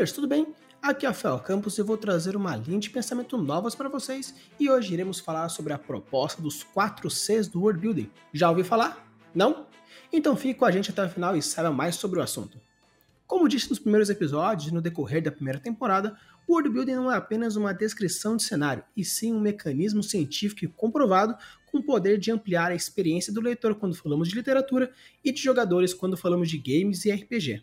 [0.00, 0.46] Builders, tudo bem?
[0.80, 4.34] Aqui é a Fel Campos e vou trazer uma linha de pensamento novas para vocês
[4.58, 8.10] e hoje iremos falar sobre a proposta dos 4 Cs do World Building.
[8.32, 9.06] Já ouviu falar?
[9.34, 9.66] Não?
[10.10, 12.58] Então fique com a gente até o final e saiba mais sobre o assunto.
[13.26, 16.16] Como disse nos primeiros episódios no decorrer da primeira temporada,
[16.48, 20.64] o World Building não é apenas uma descrição de cenário, e sim um mecanismo científico
[20.64, 21.36] e comprovado
[21.70, 24.90] com o poder de ampliar a experiência do leitor quando falamos de literatura
[25.22, 27.62] e de jogadores quando falamos de games e RPG.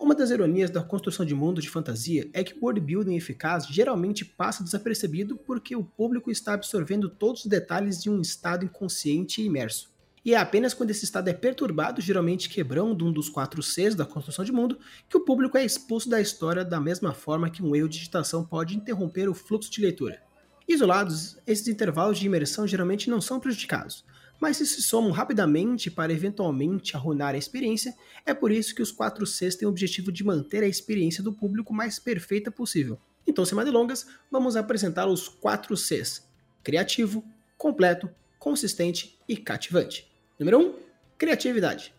[0.00, 3.66] Uma das ironias da construção de mundo de fantasia é que o world building eficaz
[3.66, 9.42] geralmente passa desapercebido porque o público está absorvendo todos os detalhes de um estado inconsciente
[9.42, 9.90] e imerso.
[10.24, 14.06] E é apenas quando esse estado é perturbado, geralmente quebrando um dos quatro Cs da
[14.06, 17.76] construção de mundo, que o público é expulso da história da mesma forma que um
[17.76, 20.22] erro de digitação pode interromper o fluxo de leitura.
[20.66, 24.02] Isolados, esses intervalos de imersão geralmente não são prejudicados,
[24.40, 27.94] mas se somam rapidamente para eventualmente arruinar a experiência,
[28.24, 31.32] é por isso que os 4 Cs têm o objetivo de manter a experiência do
[31.32, 32.98] público mais perfeita possível.
[33.26, 36.26] Então, sem mais delongas, vamos apresentar os 4 Cs:
[36.64, 37.22] criativo,
[37.58, 40.10] completo, consistente e cativante.
[40.38, 40.74] Número 1:
[41.18, 41.94] criatividade.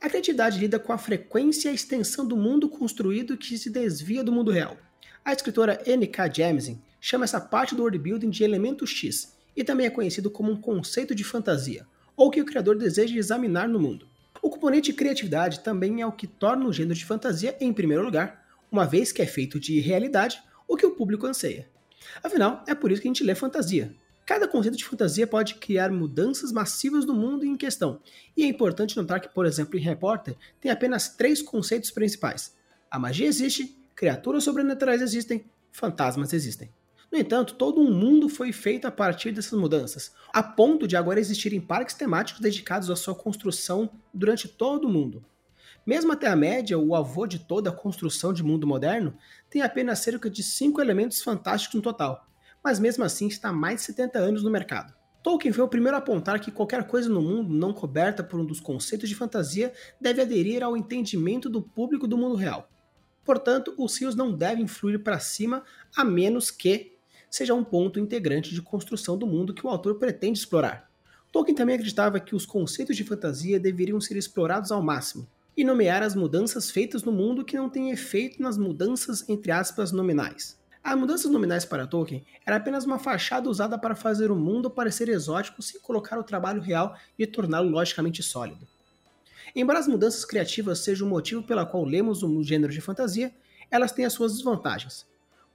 [0.00, 4.24] A criatividade lida com a frequência e a extensão do mundo construído que se desvia
[4.24, 4.78] do mundo real.
[5.22, 6.32] A escritora N.K.
[6.32, 10.52] Jemisin chama essa parte do world building de elemento X, e também é conhecido como
[10.52, 14.06] um conceito de fantasia, ou que o criador deseja examinar no mundo.
[14.42, 18.46] O componente criatividade também é o que torna o gênero de fantasia em primeiro lugar,
[18.70, 21.68] uma vez que é feito de realidade o que o público anseia.
[22.22, 23.94] Afinal, é por isso que a gente lê fantasia.
[24.24, 28.00] Cada conceito de fantasia pode criar mudanças massivas no mundo em questão,
[28.36, 32.54] e é importante notar que, por exemplo, em Potter tem apenas três conceitos principais:
[32.90, 36.70] a magia existe, criaturas sobrenaturais existem, fantasmas existem.
[37.10, 41.18] No entanto, todo um mundo foi feito a partir dessas mudanças, a ponto de agora
[41.18, 45.24] existirem parques temáticos dedicados à sua construção durante todo o mundo.
[45.84, 49.16] Mesmo até a média, o avô de toda a construção de mundo moderno
[49.48, 52.28] tem apenas cerca de 5 elementos fantásticos no total,
[52.62, 54.94] mas mesmo assim está há mais de 70 anos no mercado.
[55.20, 58.44] Tolkien foi o primeiro a apontar que qualquer coisa no mundo não coberta por um
[58.44, 62.70] dos conceitos de fantasia deve aderir ao entendimento do público do mundo real.
[63.24, 66.99] Portanto, os rios não devem fluir para cima a menos que
[67.30, 70.90] seja um ponto integrante de construção do mundo que o autor pretende explorar.
[71.32, 76.02] Tolkien também acreditava que os conceitos de fantasia deveriam ser explorados ao máximo, e nomear
[76.02, 80.58] as mudanças feitas no mundo que não têm efeito nas mudanças entre aspas nominais.
[80.82, 85.08] As mudanças nominais para Tolkien era apenas uma fachada usada para fazer o mundo parecer
[85.10, 88.66] exótico sem colocar o trabalho real e torná-lo logicamente sólido.
[89.54, 93.34] Embora as mudanças criativas sejam o motivo pela qual lemos o gênero de fantasia,
[93.70, 95.06] elas têm as suas desvantagens.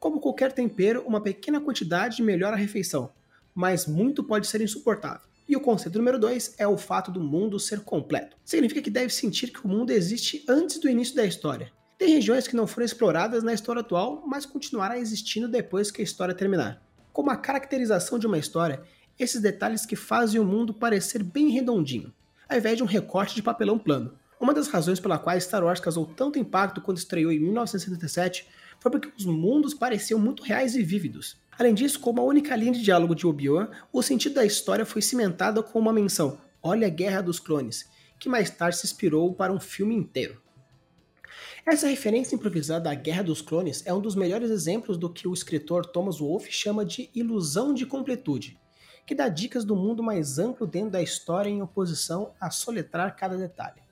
[0.05, 3.11] Como qualquer tempero, uma pequena quantidade melhora a refeição,
[3.55, 5.27] mas muito pode ser insuportável.
[5.49, 8.38] E o conceito número 2 é o fato do mundo ser completo.
[8.45, 11.71] Significa que deve sentir que o mundo existe antes do início da história.
[11.97, 16.03] Tem regiões que não foram exploradas na história atual, mas continuará existindo depois que a
[16.03, 16.83] história terminar.
[17.11, 18.83] Como a caracterização de uma história,
[19.17, 22.13] esses detalhes que fazem o mundo parecer bem redondinho,
[22.47, 24.13] ao invés de um recorte de papelão plano.
[24.39, 28.47] Uma das razões pela qual Star Wars causou tanto impacto quando estreou em 1977
[28.80, 31.38] foi porque os mundos pareciam muito reais e vívidos.
[31.58, 35.02] Além disso, como a única linha de diálogo de Obi-Wan, o sentido da história foi
[35.02, 39.53] cimentado com uma menção: Olha a Guerra dos Clones, que mais tarde se inspirou para
[39.53, 40.41] um filme inteiro.
[41.66, 45.34] Essa referência improvisada à Guerra dos Clones é um dos melhores exemplos do que o
[45.34, 48.59] escritor Thomas Wolfe chama de ilusão de completude,
[49.06, 53.38] que dá dicas do mundo mais amplo dentro da história em oposição a soletrar cada
[53.38, 53.84] detalhe.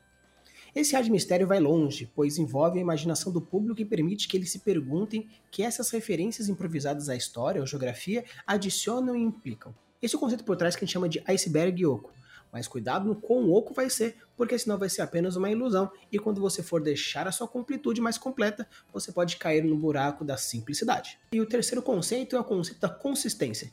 [0.75, 4.51] Esse de mistério vai longe, pois envolve a imaginação do público e permite que eles
[4.51, 9.73] se perguntem que essas referências improvisadas à história ou geografia adicionam e implicam.
[10.01, 12.11] Esse é o conceito por trás que a gente chama de iceberg oco.
[12.51, 16.17] Mas cuidado no quão oco vai ser, porque senão vai ser apenas uma ilusão, e
[16.17, 20.37] quando você for deixar a sua completude mais completa, você pode cair no buraco da
[20.37, 21.19] simplicidade.
[21.31, 23.71] E o terceiro conceito é o conceito da consistência,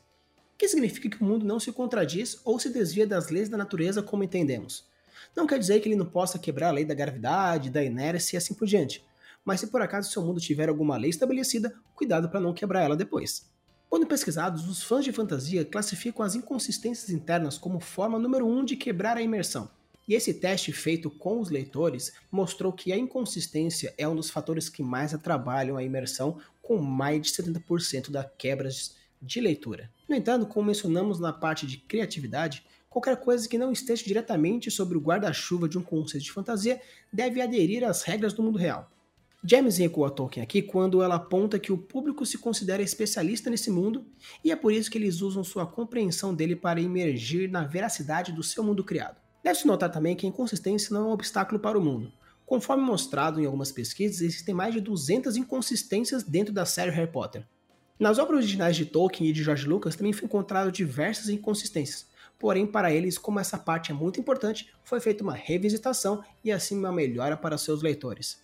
[0.57, 4.03] que significa que o mundo não se contradiz ou se desvia das leis da natureza
[4.03, 4.85] como entendemos.
[5.37, 8.39] Não quer dizer que ele não possa quebrar a lei da gravidade, da inércia e
[8.39, 9.05] assim por diante.
[9.45, 12.97] Mas se por acaso seu mundo tiver alguma lei estabelecida, cuidado para não quebrar ela
[12.97, 13.51] depois.
[13.89, 18.77] Quando pesquisados, os fãs de fantasia classificam as inconsistências internas como forma número um de
[18.77, 19.69] quebrar a imersão.
[20.07, 24.69] E esse teste feito com os leitores mostrou que a inconsistência é um dos fatores
[24.69, 29.91] que mais atrapalham a imersão, com mais de 70% das quebras de leitura.
[30.09, 34.99] No entanto, como mencionamos na parte de criatividade, qualquer coisa que não esteja diretamente sobre
[34.99, 36.81] o guarda-chuva de um conceito de fantasia
[37.13, 38.91] deve aderir às regras do mundo real.
[39.43, 44.05] James ecoa Tolkien aqui quando ela aponta que o público se considera especialista nesse mundo
[44.45, 48.43] e é por isso que eles usam sua compreensão dele para emergir na veracidade do
[48.43, 49.17] seu mundo criado.
[49.43, 52.13] Deve-se notar também que a inconsistência não é um obstáculo para o mundo.
[52.45, 57.47] Conforme mostrado em algumas pesquisas, existem mais de 200 inconsistências dentro da série Harry Potter.
[57.99, 62.10] Nas obras originais de Tolkien e de George Lucas também foi encontrado diversas inconsistências,
[62.41, 66.77] porém para eles, como essa parte é muito importante, foi feita uma revisitação e assim
[66.77, 68.43] uma melhora para seus leitores.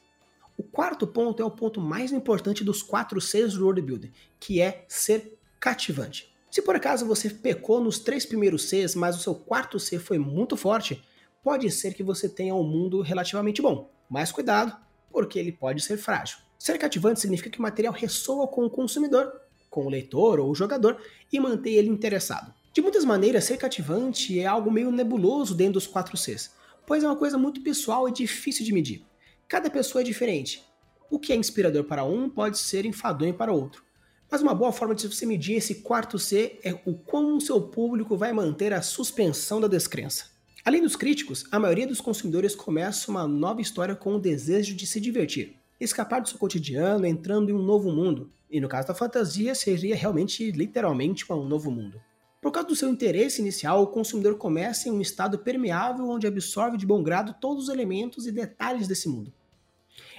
[0.56, 4.60] O quarto ponto é o ponto mais importante dos quatro Cs do World Building, que
[4.60, 6.32] é ser cativante.
[6.50, 10.18] Se por acaso você pecou nos três primeiros Cs, mas o seu quarto C foi
[10.18, 11.02] muito forte,
[11.42, 13.90] pode ser que você tenha um mundo relativamente bom.
[14.08, 14.76] Mas cuidado,
[15.10, 16.38] porque ele pode ser frágil.
[16.58, 19.40] Ser cativante significa que o material ressoa com o consumidor,
[19.70, 20.98] com o leitor ou o jogador
[21.32, 22.54] e mantém ele interessado.
[22.76, 26.52] De muitas maneiras, ser cativante é algo meio nebuloso dentro dos 4 Cs,
[26.86, 29.02] pois é uma coisa muito pessoal e difícil de medir.
[29.48, 30.62] Cada pessoa é diferente.
[31.10, 33.82] O que é inspirador para um pode ser enfadonho para outro.
[34.30, 37.62] Mas uma boa forma de você medir esse quarto C é o como o seu
[37.62, 40.26] público vai manter a suspensão da descrença.
[40.62, 44.86] Além dos críticos, a maioria dos consumidores começa uma nova história com o desejo de
[44.86, 48.30] se divertir, escapar do seu cotidiano, entrando em um novo mundo.
[48.50, 51.98] E no caso da fantasia, seria realmente, literalmente, um novo mundo.
[52.46, 56.76] Por causa do seu interesse inicial, o consumidor começa em um estado permeável onde absorve
[56.76, 59.32] de bom grado todos os elementos e detalhes desse mundo.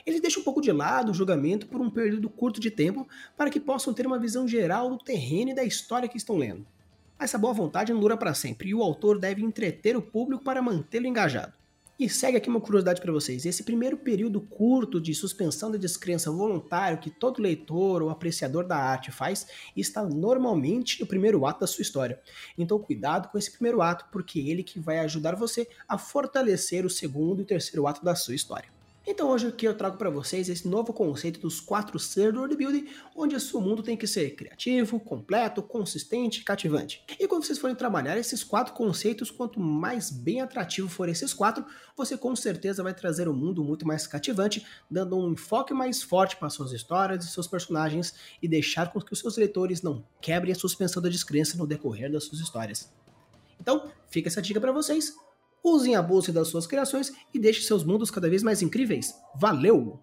[0.06, 3.08] Eles deixam um pouco de lado o julgamento por um período curto de tempo
[3.38, 6.68] para que possam ter uma visão geral do terreno e da história que estão lendo.
[7.18, 10.62] Essa boa vontade não dura para sempre e o autor deve entreter o público para
[10.62, 11.54] mantê-lo engajado.
[12.00, 16.32] E segue aqui uma curiosidade para vocês: esse primeiro período curto de suspensão da descrença
[16.32, 21.68] voluntário que todo leitor ou apreciador da arte faz está normalmente no primeiro ato da
[21.68, 22.22] sua história.
[22.56, 26.86] Então, cuidado com esse primeiro ato, porque é ele que vai ajudar você a fortalecer
[26.86, 28.77] o segundo e terceiro ato da sua história.
[29.10, 32.90] Então hoje aqui eu trago para vocês esse novo conceito dos 4 Cs do building,
[33.16, 37.02] onde o seu mundo tem que ser criativo, completo, consistente e cativante.
[37.18, 41.66] E quando vocês forem trabalhar esses quatro conceitos, quanto mais bem atrativo for esses quatro,
[41.96, 46.36] você com certeza vai trazer um mundo muito mais cativante, dando um enfoque mais forte
[46.36, 48.14] para suas histórias e seus personagens
[48.44, 52.12] e deixar com que os seus leitores não quebrem a suspensão da descrença no decorrer
[52.12, 52.92] das suas histórias.
[53.58, 55.16] Então, fica essa dica para vocês.
[55.70, 59.14] Usem a bolsa das suas criações e deixem seus mundos cada vez mais incríveis.
[59.38, 60.00] Valeu!